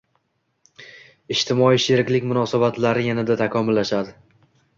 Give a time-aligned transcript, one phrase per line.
[1.35, 4.19] Ijtimoiy sheriklik munosabatlari yanada takomillashadi